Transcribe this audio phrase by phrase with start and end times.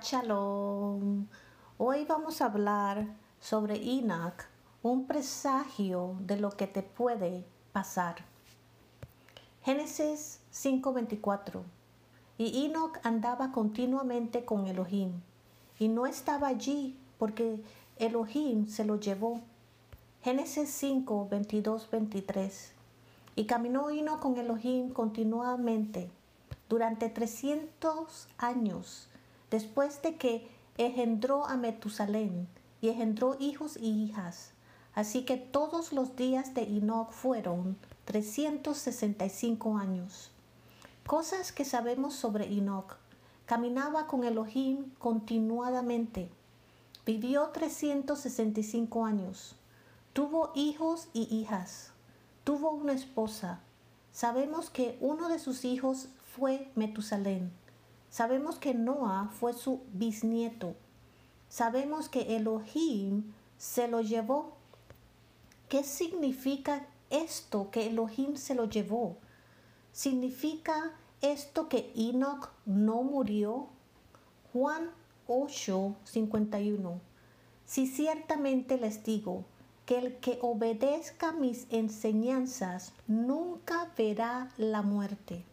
[0.00, 1.26] Shalom.
[1.78, 3.06] Hoy vamos a hablar
[3.40, 4.44] sobre Enoch,
[4.82, 8.16] un presagio de lo que te puede pasar.
[9.62, 11.62] Génesis 5:24.
[12.38, 15.20] Y Enoch andaba continuamente con Elohim,
[15.78, 17.62] y no estaba allí porque
[17.96, 19.40] Elohim se lo llevó.
[20.22, 22.72] Génesis 5, 22, 23.
[23.36, 26.10] Y caminó Enoch con Elohim continuamente
[26.68, 29.08] durante 300 años,
[29.54, 32.48] después de que engendró a Metusalén
[32.80, 34.50] y engendró hijos y hijas.
[34.94, 40.32] Así que todos los días de Enoch fueron 365 años.
[41.06, 42.96] Cosas que sabemos sobre Enoch.
[43.46, 46.28] Caminaba con Elohim continuadamente.
[47.06, 49.54] Vivió 365 años.
[50.14, 51.92] Tuvo hijos y hijas.
[52.42, 53.60] Tuvo una esposa.
[54.10, 57.52] Sabemos que uno de sus hijos fue Metusalén.
[58.14, 60.76] Sabemos que Noah fue su bisnieto.
[61.48, 64.52] Sabemos que Elohim se lo llevó.
[65.68, 69.16] ¿Qué significa esto que Elohim se lo llevó?
[69.90, 70.92] ¿Significa
[71.22, 73.66] esto que Enoch no murió?
[74.52, 74.92] Juan
[75.26, 77.00] 8, 51.
[77.66, 79.44] Si ciertamente les digo
[79.86, 85.44] que el que obedezca mis enseñanzas nunca verá la muerte.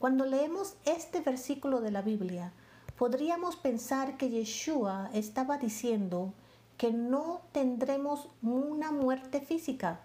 [0.00, 2.54] Cuando leemos este versículo de la Biblia,
[2.96, 6.32] podríamos pensar que Yeshua estaba diciendo
[6.78, 10.00] que no tendremos una muerte física,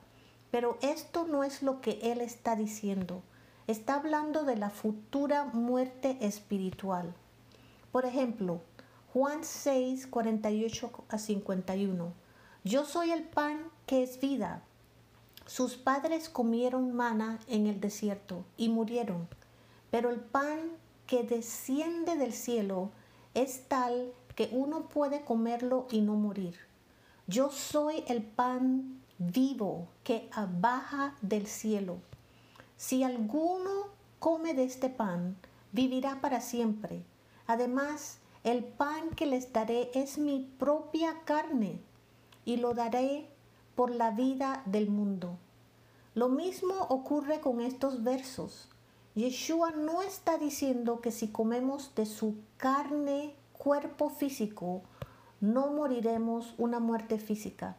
[0.52, 3.22] pero esto no es lo que él está diciendo.
[3.68, 7.16] Está hablando de la futura muerte espiritual.
[7.94, 8.60] Por ejemplo,
[9.14, 12.12] Juan 6, 48 a 51.
[12.66, 14.62] Yo soy el pan que es vida.
[15.46, 19.30] Sus padres comieron mana en el desierto y murieron.
[19.96, 20.60] Pero el pan
[21.08, 22.90] que desciende del cielo
[23.34, 26.58] es tal que uno puede comerlo y no morir.
[27.28, 30.30] Yo soy el pan vivo que
[30.60, 32.00] baja del cielo.
[32.76, 33.86] Si alguno
[34.20, 35.38] come de este pan,
[35.72, 37.02] vivirá para siempre.
[37.48, 41.80] Además, el pan que les daré es mi propia carne
[42.44, 43.30] y lo daré
[43.76, 45.38] por la vida del mundo.
[46.16, 48.68] Lo mismo ocurre con estos versos.
[49.16, 54.82] Yeshua no está diciendo que si comemos de su carne, cuerpo físico,
[55.40, 57.78] no moriremos una muerte física.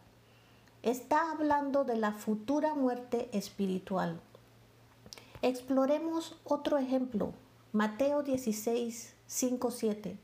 [0.82, 4.18] Está hablando de la futura muerte espiritual.
[5.42, 7.34] Exploremos otro ejemplo.
[7.74, 10.18] Mateo 16, 5, 7.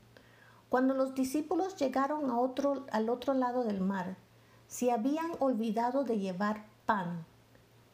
[0.67, 4.17] Cuando los discípulos llegaron a otro, al otro lado del mar,
[4.67, 7.23] se habían olvidado de llevar pan.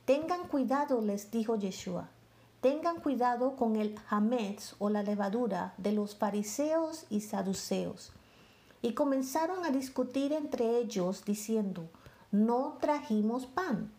[0.06, 2.12] Tengan cuidado, les dijo Yeshua
[2.62, 8.12] Tengan cuidado con el hametz o la levadura de los fariseos y saduceos.
[8.82, 11.90] Y comenzaron a discutir entre ellos diciendo,
[12.32, 13.94] no trajimos pan.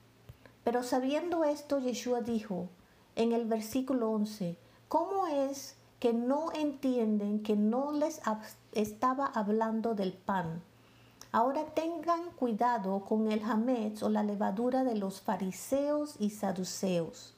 [0.62, 2.68] Pero sabiendo esto, Yeshua dijo
[3.16, 8.20] en el versículo 11, ¿cómo es que no entienden que no les
[8.72, 10.62] estaba hablando del pan?
[11.32, 17.34] Ahora tengan cuidado con el hametz o la levadura de los fariseos y saduceos.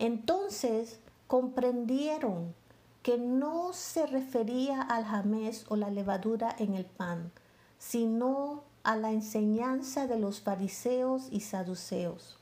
[0.00, 2.54] Entonces comprendieron
[3.02, 7.30] que no se refería al jamés o la levadura en el pan,
[7.78, 12.38] sino a la enseñanza de los fariseos y saduceos.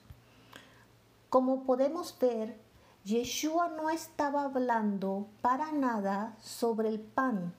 [1.31, 2.57] Como podemos ver,
[3.05, 7.53] Yeshua no estaba hablando para nada sobre el pan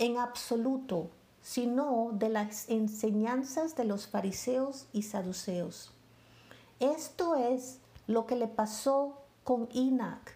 [0.00, 1.10] en absoluto,
[1.42, 5.92] sino de las enseñanzas de los fariseos y saduceos.
[6.80, 7.78] Esto es
[8.08, 9.14] lo que le pasó
[9.48, 10.28] con Enoch.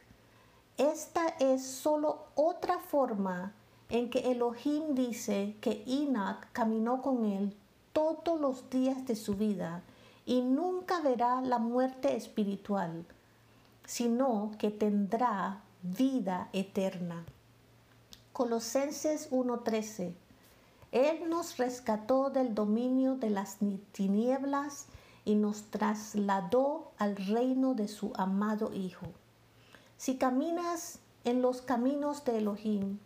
[0.79, 3.53] Esta es solo otra forma
[3.91, 7.55] en que Elohim dice que Enoch caminó con él
[7.93, 9.83] todos los días de su vida
[10.25, 13.05] y nunca verá la muerte espiritual,
[13.85, 17.27] sino que tendrá vida eterna.
[18.33, 20.15] Colosenses 1:13
[20.91, 23.59] Él nos rescató del dominio de las
[23.93, 24.87] tinieblas
[25.25, 29.07] y nos trasladó al reino de su amado Hijo.
[29.97, 32.99] Si caminas en los caminos de Elohim,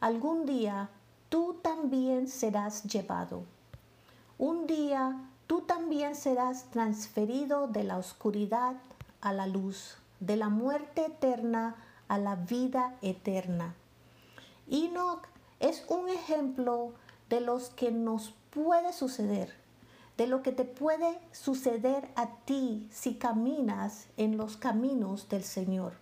[0.00, 0.90] algún día
[1.28, 3.44] tú también serás llevado.
[4.38, 8.74] Un día tú también serás transferido de la oscuridad
[9.20, 11.76] a la luz, de la muerte eterna
[12.08, 13.74] a la vida eterna.
[14.68, 15.26] Enoch
[15.60, 16.92] es un ejemplo
[17.28, 19.63] de los que nos puede suceder
[20.16, 25.94] de lo que te puede suceder a ti si caminas en los caminos del Señor.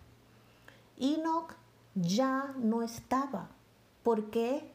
[0.98, 1.54] Enoch
[1.94, 3.48] ya no estaba.
[4.02, 4.70] ¿Por qué?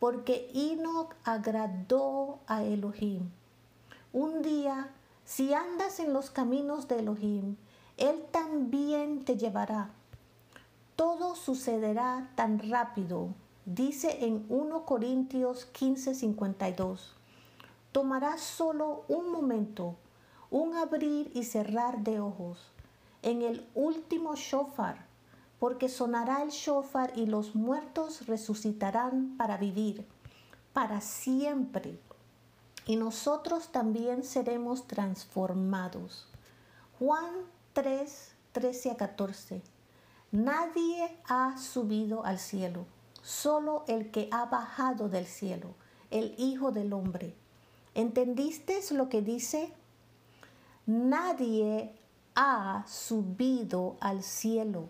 [0.00, 3.30] Porque Enoch agradó a Elohim.
[4.12, 4.90] Un día,
[5.24, 7.56] si andas en los caminos de Elohim,
[7.96, 9.90] Él también te llevará.
[10.96, 13.28] Todo sucederá tan rápido,
[13.66, 17.14] dice en 1 Corintios 15:52.
[17.94, 19.94] Tomará solo un momento,
[20.50, 22.58] un abrir y cerrar de ojos,
[23.22, 25.14] en el último shofar
[25.64, 30.06] porque sonará el shofar y los muertos resucitarán para vivir,
[30.74, 31.98] para siempre.
[32.84, 36.28] Y nosotros también seremos transformados.
[36.98, 37.32] Juan
[37.72, 39.62] 3, 13 a 14.
[40.32, 42.84] Nadie ha subido al cielo,
[43.22, 45.76] solo el que ha bajado del cielo,
[46.10, 47.34] el Hijo del Hombre.
[47.94, 49.72] ¿Entendiste lo que dice?
[50.86, 51.92] Nadie
[52.34, 54.88] ha subido al cielo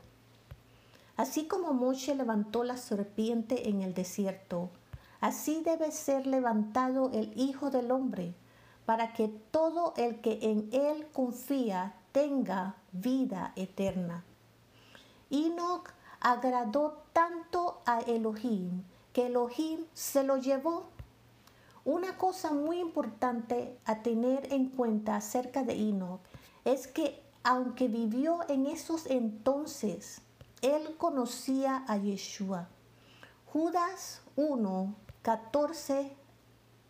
[1.16, 4.70] Así como Moshe levantó la serpiente en el desierto,
[5.20, 8.34] así debe ser levantado el Hijo del Hombre,
[8.84, 14.24] para que todo el que en él confía tenga vida eterna.
[15.30, 15.88] Enoch
[16.20, 20.86] agradó tanto a Elohim que Elohim se lo llevó.
[21.84, 26.20] Una cosa muy importante a tener en cuenta acerca de Enoch
[26.64, 30.22] es que aunque vivió en esos entonces,
[30.62, 32.68] él conocía a Yeshua.
[33.52, 36.16] Judas 1, 14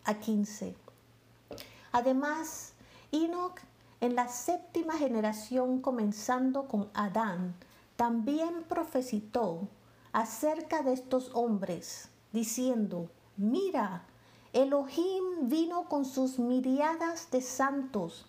[0.05, 0.77] a 15.
[1.91, 2.75] Además,
[3.11, 3.59] Enoch
[4.01, 7.57] en la séptima generación comenzando con Adán,
[7.97, 9.69] también profetizó
[10.13, 14.05] acerca de estos hombres, diciendo, mira,
[14.55, 18.25] Elohim vino con sus miriadas de santos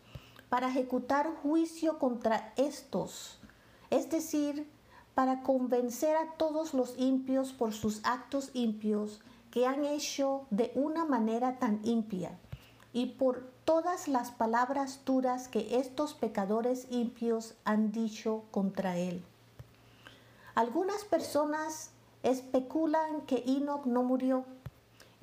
[0.50, 3.38] para ejecutar juicio contra estos,
[3.92, 4.68] es decir,
[5.14, 11.06] para convencer a todos los impios por sus actos impios que han hecho de una
[11.06, 12.38] manera tan impia
[12.92, 19.24] y por todas las palabras duras que estos pecadores impios han dicho contra él.
[20.56, 21.92] Algunas personas
[22.24, 24.44] especulan que Enoch no murió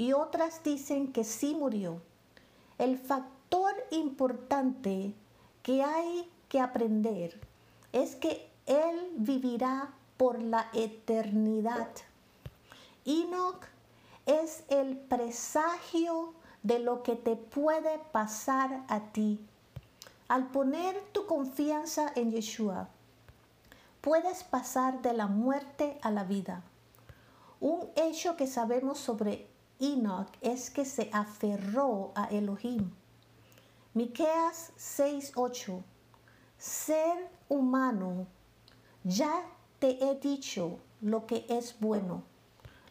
[0.03, 2.03] y otras dicen que sí murió.
[2.77, 5.15] El factor importante
[5.63, 7.41] que hay que aprender
[7.93, 11.89] es que él vivirá por la eternidad.
[13.05, 13.65] Enoch
[14.27, 16.35] es el presagio
[16.65, 19.39] de lo que te puede pasar a ti.
[20.27, 22.89] Al poner tu confianza en Yeshua,
[24.01, 26.65] puedes pasar de la muerte a la vida.
[27.61, 29.52] Un hecho que sabemos sobre
[29.83, 32.93] Enoch es que se aferró a Elohim.
[33.95, 35.83] Miqueas 6:8
[36.57, 38.29] Ser humano
[39.03, 39.45] ya
[39.81, 42.23] te he dicho lo que es bueno,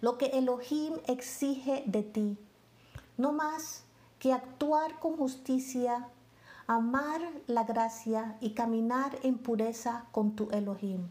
[0.02, 2.38] lo que Elohim exige de ti,
[3.16, 3.86] no más
[4.20, 6.10] que actuar con justicia,
[6.68, 11.08] amar la gracia y caminar en pureza con tu Elohim.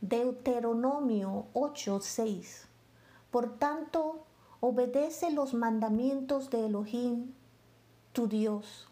[0.00, 2.66] Deuteronomio 8:6.
[3.32, 4.24] Por tanto,
[4.60, 7.32] obedece los mandamientos de Elohim,
[8.12, 8.88] tu Dios,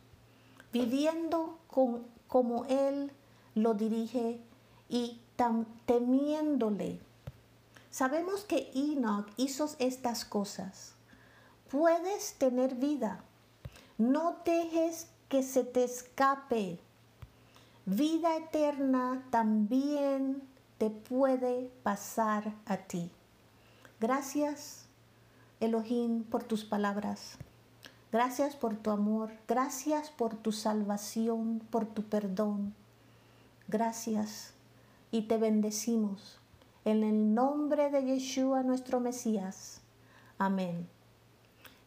[0.73, 3.13] viviendo con, como Él
[3.55, 4.41] lo dirige
[4.89, 5.21] y
[5.87, 7.01] temiéndole.
[7.91, 10.95] Sabemos que Enoch hizo estas cosas.
[11.71, 13.23] Puedes tener vida.
[13.99, 16.79] No dejes que se te escape.
[17.87, 20.43] Vida eterna también
[20.79, 23.11] te puede pasar a ti.
[24.01, 24.84] Gracias,
[25.65, 27.39] Elohim, por tus palabras.
[28.13, 29.33] Gracias por tu amor.
[29.49, 32.75] Gracias por tu salvación, por tu perdón.
[33.67, 34.55] Gracias
[35.11, 36.39] y te bendecimos.
[36.85, 39.81] En el nombre de Yeshua nuestro Mesías.
[40.39, 40.87] Amén.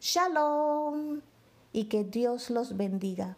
[0.00, 1.20] Shalom
[1.72, 3.36] y que Dios los bendiga.